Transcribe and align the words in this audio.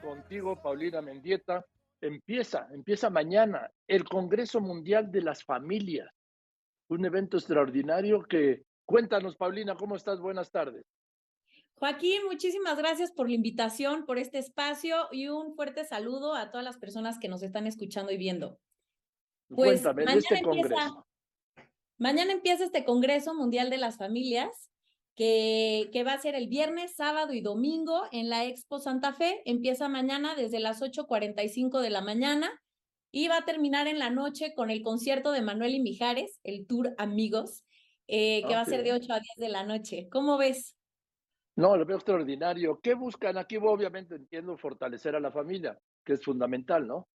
contigo, 0.00 0.60
Paulina 0.60 1.02
Mendieta. 1.02 1.64
Empieza, 2.00 2.68
empieza 2.72 3.10
mañana 3.10 3.70
el 3.86 4.04
Congreso 4.04 4.60
Mundial 4.60 5.10
de 5.10 5.22
las 5.22 5.42
Familias, 5.42 6.12
un 6.88 7.04
evento 7.04 7.36
extraordinario 7.36 8.22
que 8.22 8.62
cuéntanos, 8.84 9.36
Paulina, 9.36 9.74
¿cómo 9.74 9.96
estás? 9.96 10.20
Buenas 10.20 10.50
tardes. 10.50 10.86
Joaquín, 11.74 12.24
muchísimas 12.24 12.76
gracias 12.78 13.12
por 13.12 13.28
la 13.28 13.34
invitación, 13.34 14.04
por 14.06 14.18
este 14.18 14.38
espacio 14.38 15.08
y 15.12 15.28
un 15.28 15.54
fuerte 15.54 15.84
saludo 15.84 16.34
a 16.34 16.50
todas 16.50 16.64
las 16.64 16.78
personas 16.78 17.18
que 17.18 17.28
nos 17.28 17.42
están 17.42 17.66
escuchando 17.66 18.12
y 18.12 18.16
viendo. 18.16 18.58
Pues 19.48 19.82
Cuéntame, 19.82 20.04
mañana 20.04 20.18
este 20.18 20.38
empieza, 20.38 20.68
Congreso. 20.68 21.06
Mañana 21.98 22.32
empieza 22.32 22.64
este 22.64 22.84
Congreso 22.84 23.34
Mundial 23.34 23.70
de 23.70 23.78
las 23.78 23.96
Familias 23.96 24.70
que, 25.18 25.90
que 25.92 26.04
va 26.04 26.12
a 26.12 26.20
ser 26.20 26.36
el 26.36 26.46
viernes, 26.46 26.94
sábado 26.94 27.32
y 27.34 27.40
domingo 27.40 28.04
en 28.12 28.28
la 28.28 28.44
Expo 28.44 28.78
Santa 28.78 29.12
Fe. 29.12 29.42
Empieza 29.46 29.88
mañana 29.88 30.36
desde 30.36 30.60
las 30.60 30.80
8.45 30.80 31.80
de 31.80 31.90
la 31.90 32.02
mañana 32.02 32.48
y 33.10 33.26
va 33.26 33.38
a 33.38 33.44
terminar 33.44 33.88
en 33.88 33.98
la 33.98 34.10
noche 34.10 34.54
con 34.54 34.70
el 34.70 34.80
concierto 34.80 35.32
de 35.32 35.42
Manuel 35.42 35.74
y 35.74 35.80
Mijares, 35.80 36.38
el 36.44 36.68
Tour 36.68 36.94
Amigos, 36.98 37.64
eh, 38.06 38.44
que 38.46 38.54
va 38.54 38.60
a 38.60 38.64
ser 38.64 38.84
de 38.84 38.92
8 38.92 39.12
a 39.12 39.18
10 39.18 39.24
de 39.38 39.48
la 39.48 39.64
noche. 39.64 40.08
¿Cómo 40.08 40.38
ves? 40.38 40.76
No, 41.56 41.76
lo 41.76 41.84
veo 41.84 41.96
extraordinario. 41.96 42.78
¿Qué 42.80 42.94
buscan 42.94 43.38
aquí? 43.38 43.56
Obviamente 43.56 44.14
entiendo 44.14 44.56
fortalecer 44.56 45.16
a 45.16 45.20
la 45.20 45.32
familia, 45.32 45.76
que 46.04 46.12
es 46.12 46.24
fundamental, 46.24 46.86
¿no? 46.86 47.08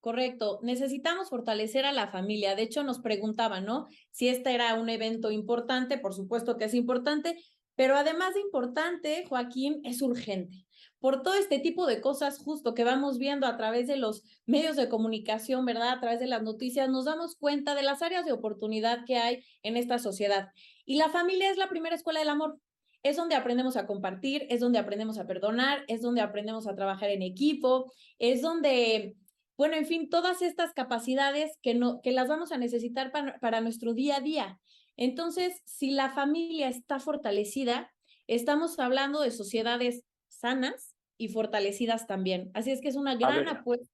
Correcto, 0.00 0.60
necesitamos 0.62 1.28
fortalecer 1.28 1.84
a 1.84 1.92
la 1.92 2.08
familia. 2.08 2.56
De 2.56 2.62
hecho, 2.62 2.82
nos 2.84 3.00
preguntaban, 3.00 3.66
¿no? 3.66 3.86
Si 4.10 4.28
este 4.28 4.54
era 4.54 4.74
un 4.74 4.88
evento 4.88 5.30
importante, 5.30 5.98
por 5.98 6.14
supuesto 6.14 6.56
que 6.56 6.64
es 6.64 6.74
importante, 6.74 7.36
pero 7.74 7.96
además 7.96 8.34
de 8.34 8.40
importante, 8.40 9.24
Joaquín, 9.28 9.80
es 9.84 10.00
urgente. 10.00 10.66
Por 11.00 11.22
todo 11.22 11.34
este 11.34 11.58
tipo 11.58 11.86
de 11.86 12.00
cosas 12.00 12.38
justo 12.38 12.74
que 12.74 12.84
vamos 12.84 13.18
viendo 13.18 13.46
a 13.46 13.56
través 13.58 13.86
de 13.86 13.96
los 13.96 14.22
medios 14.46 14.76
de 14.76 14.88
comunicación, 14.88 15.66
¿verdad? 15.66 15.90
A 15.90 16.00
través 16.00 16.18
de 16.18 16.26
las 16.26 16.42
noticias, 16.42 16.88
nos 16.88 17.04
damos 17.04 17.36
cuenta 17.36 17.74
de 17.74 17.82
las 17.82 18.00
áreas 18.00 18.24
de 18.24 18.32
oportunidad 18.32 19.04
que 19.06 19.16
hay 19.16 19.44
en 19.62 19.76
esta 19.76 19.98
sociedad. 19.98 20.48
Y 20.86 20.96
la 20.96 21.10
familia 21.10 21.50
es 21.50 21.58
la 21.58 21.68
primera 21.68 21.94
escuela 21.94 22.20
del 22.20 22.28
amor. 22.30 22.58
Es 23.02 23.16
donde 23.16 23.34
aprendemos 23.34 23.76
a 23.76 23.86
compartir, 23.86 24.46
es 24.50 24.60
donde 24.60 24.78
aprendemos 24.78 25.18
a 25.18 25.26
perdonar, 25.26 25.84
es 25.88 26.02
donde 26.02 26.20
aprendemos 26.20 26.66
a 26.66 26.74
trabajar 26.74 27.10
en 27.10 27.22
equipo, 27.22 27.90
es 28.18 28.42
donde 28.42 29.16
bueno, 29.60 29.76
en 29.76 29.84
fin, 29.84 30.08
todas 30.08 30.40
estas 30.40 30.72
capacidades 30.72 31.58
que, 31.60 31.74
no, 31.74 32.00
que 32.00 32.12
las 32.12 32.28
vamos 32.28 32.50
a 32.50 32.56
necesitar 32.56 33.12
para, 33.12 33.38
para 33.40 33.60
nuestro 33.60 33.92
día 33.92 34.16
a 34.16 34.20
día. 34.22 34.58
Entonces, 34.96 35.60
si 35.66 35.90
la 35.90 36.08
familia 36.08 36.70
está 36.70 36.98
fortalecida, 36.98 37.92
estamos 38.26 38.78
hablando 38.78 39.20
de 39.20 39.30
sociedades 39.30 40.02
sanas 40.28 40.96
y 41.18 41.28
fortalecidas 41.28 42.06
también. 42.06 42.50
Así 42.54 42.70
es 42.70 42.80
que 42.80 42.88
es 42.88 42.96
una 42.96 43.16
gran 43.16 43.48
apuesta. 43.48 43.86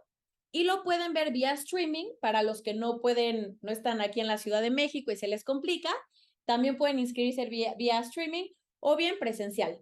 y 0.50 0.64
lo 0.64 0.82
pueden 0.82 1.12
ver 1.12 1.30
vía 1.32 1.52
streaming 1.52 2.06
para 2.20 2.42
los 2.42 2.62
que 2.62 2.72
no 2.74 3.00
pueden, 3.00 3.58
no 3.62 3.70
están 3.70 4.00
aquí 4.00 4.20
en 4.20 4.26
la 4.26 4.38
Ciudad 4.38 4.62
de 4.62 4.70
México 4.70 5.12
y 5.12 5.16
se 5.16 5.28
les 5.28 5.44
complica. 5.44 5.90
También 6.46 6.78
pueden 6.78 6.98
inscribirse 6.98 7.46
vía, 7.46 7.74
vía 7.76 8.00
streaming 8.00 8.46
o 8.80 8.96
bien 8.96 9.16
presencial 9.20 9.78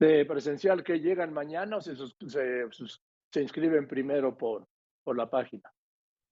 de 0.00 0.24
presencial 0.24 0.82
que 0.82 0.98
llegan 0.98 1.32
mañana 1.32 1.76
o 1.76 1.80
se, 1.80 1.94
se, 1.94 3.42
inscriben 3.42 3.86
primero 3.86 4.36
por, 4.36 4.66
por 5.04 5.16
la 5.16 5.28
página? 5.28 5.72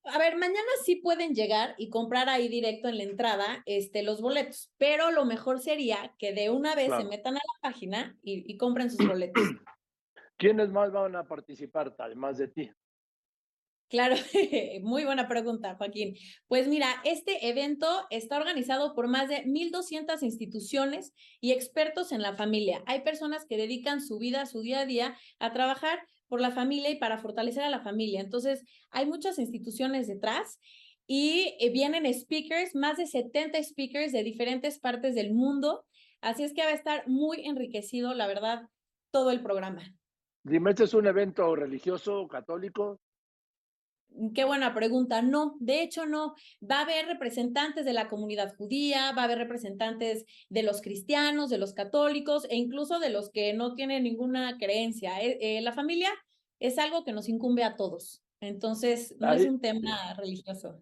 A 0.05 0.19
ver, 0.19 0.37
mañana 0.37 0.69
sí 0.85 0.97
pueden 0.97 1.35
llegar 1.35 1.75
y 1.77 1.91
comprar 1.91 2.31
ahí 2.31 2.49
directo 2.49 2.89
en 2.89 2.97
la 2.97 3.05
entrada 3.05 3.63
este, 3.67 4.03
los 4.03 4.23
boletos, 4.23 4.73
pero 4.79 5.11
lo 5.11 5.27
mejor 5.27 5.61
sería 5.61 6.15
que 6.19 6.33
de 6.33 6.49
una 6.49 6.75
vez 6.75 6.91
se 6.97 7.05
metan 7.05 7.35
a 7.35 7.41
la 7.41 7.71
página 7.71 8.19
y, 8.23 8.51
y 8.51 8.57
compren 8.57 8.91
sus 8.91 9.07
boletos. 9.07 9.43
¿Quiénes 10.39 10.71
más 10.71 10.91
van 10.91 11.15
a 11.17 11.25
participar, 11.25 11.95
además 11.99 12.39
de 12.39 12.49
ti? 12.49 12.71
Claro, 13.89 14.17
muy 14.83 15.05
buena 15.05 15.29
pregunta, 15.29 15.77
Joaquín. 15.77 16.15
Pues 16.47 16.69
mira, 16.69 16.89
este 17.05 17.49
evento 17.49 17.87
está 18.11 18.37
organizado 18.37 18.95
por 18.95 19.09
más 19.09 19.29
de 19.29 19.45
1.200 19.47 20.23
instituciones 20.23 21.15
y 21.41 21.53
expertos 21.53 22.13
en 22.13 22.21
la 22.21 22.35
familia. 22.35 22.83
Hay 22.87 23.01
personas 23.01 23.47
que 23.47 23.57
dedican 23.57 24.03
su 24.03 24.19
vida, 24.19 24.45
su 24.45 24.61
día 24.61 24.81
a 24.81 24.87
día 24.87 25.17
a 25.39 25.53
trabajar 25.53 26.01
por 26.29 26.41
la 26.43 26.51
familia 26.51 26.91
y 26.91 26.97
para 26.97 27.19
fortalecer 27.19 27.63
a 27.63 27.71
la 27.71 27.81
familia. 27.81 28.21
Entonces, 28.21 28.63
hay 28.91 29.07
muchas 29.07 29.39
instituciones 29.39 30.07
detrás 30.07 30.61
y 31.07 31.57
eh, 31.59 31.71
vienen 31.71 32.13
speakers, 32.13 32.75
más 32.75 32.99
de 32.99 33.07
70 33.07 33.63
speakers 33.63 34.13
de 34.13 34.23
diferentes 34.23 34.79
partes 34.79 35.15
del 35.15 35.33
mundo. 35.33 35.87
Así 36.21 36.43
es 36.43 36.53
que 36.53 36.63
va 36.63 36.71
a 36.71 36.75
estar 36.75 37.09
muy 37.09 37.47
enriquecido, 37.47 38.13
la 38.13 38.27
verdad, 38.27 38.69
todo 39.11 39.31
el 39.31 39.43
programa. 39.43 39.83
Dime, 40.43 40.71
¿este 40.71 40.85
es 40.85 40.93
un 40.93 41.07
evento 41.07 41.57
religioso, 41.57 42.29
católico? 42.29 43.01
Qué 44.35 44.45
buena 44.45 44.75
pregunta. 44.75 45.23
No, 45.23 45.57
de 45.61 45.83
hecho 45.83 46.07
no. 46.07 46.35
Va 46.63 46.79
a 46.79 46.83
haber 46.83 47.07
representantes 47.07 47.85
de 47.85 47.93
la 47.93 48.09
comunidad 48.09 48.55
judía, 48.57 49.13
va 49.13 49.23
a 49.23 49.25
haber 49.25 49.39
representantes 49.39 50.25
de 50.49 50.63
los 50.63 50.81
cristianos, 50.81 51.51
de 51.51 51.59
los 51.59 51.73
católicos 51.73 52.47
e 52.51 52.57
incluso 52.57 52.99
de 52.99 53.11
los 53.11 53.31
que 53.31 53.53
no 53.55 53.75
tienen 53.75 54.03
ninguna 54.03 54.59
creencia. 54.59 55.23
Eh, 55.23 55.39
eh, 55.41 55.61
la 55.61 55.73
familia 55.73 56.11
es 56.59 56.79
algo 56.79 57.05
que 57.05 57.13
nos 57.13 57.29
incumbe 57.29 57.65
a 57.65 57.77
todos. 57.77 58.23
Entonces, 58.41 59.15
no 59.19 59.33
es 59.33 59.47
un 59.47 59.61
tema 59.61 60.15
religioso. 60.15 60.81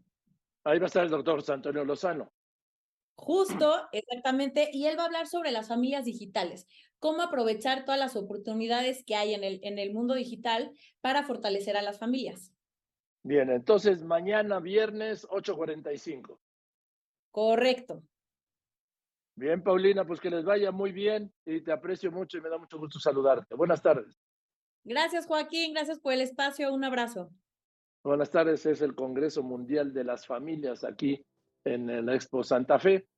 Ahí 0.65 0.79
va 0.79 0.85
a 0.85 0.89
estar 0.89 1.05
el 1.05 1.11
doctor 1.11 1.43
Antonio 1.49 1.85
Lozano. 1.85 2.33
Justo, 3.15 3.89
exactamente. 3.93 4.69
Y 4.73 4.87
él 4.87 4.99
va 4.99 5.05
a 5.05 5.07
hablar 5.07 5.27
sobre 5.27 5.51
las 5.51 5.69
familias 5.69 6.05
digitales, 6.05 6.67
cómo 6.99 7.23
aprovechar 7.23 7.85
todas 7.85 7.99
las 7.99 8.15
oportunidades 8.15 9.05
que 9.05 9.17
hay 9.17 9.33
en 9.33 9.43
el, 9.43 9.61
en 9.63 9.79
el 9.79 9.95
mundo 9.95 10.15
digital 10.15 10.73
para 11.01 11.23
fortalecer 11.25 11.77
a 11.77 11.83
las 11.83 11.99
familias. 11.99 12.53
Bien, 13.27 13.51
entonces 13.51 14.05
mañana 14.05 14.61
viernes 14.61 15.27
8.45. 15.27 16.39
Correcto. 17.33 18.01
Bien, 19.35 19.65
Paulina, 19.65 20.07
pues 20.07 20.21
que 20.21 20.31
les 20.31 20.45
vaya 20.45 20.71
muy 20.71 20.93
bien 20.93 21.33
y 21.45 21.61
te 21.61 21.73
aprecio 21.73 22.13
mucho 22.13 22.39
y 22.39 22.41
me 22.41 22.49
da 22.49 22.57
mucho 22.57 22.79
gusto 22.79 23.01
saludarte. 23.01 23.57
Buenas 23.57 23.83
tardes. 23.83 24.17
Gracias, 24.85 25.27
Joaquín. 25.27 25.75
Gracias 25.75 25.99
por 25.99 26.13
el 26.13 26.21
espacio. 26.21 26.73
Un 26.73 26.85
abrazo. 26.85 27.29
Buenas 28.05 28.31
tardes. 28.31 28.65
Es 28.65 28.81
el 28.81 28.95
Congreso 28.95 29.43
Mundial 29.43 29.93
de 29.93 30.05
las 30.05 30.25
Familias 30.25 30.85
aquí 30.85 31.27
en 31.65 32.07
la 32.07 32.15
Expo 32.15 32.45
Santa 32.45 32.79
Fe. 32.79 33.09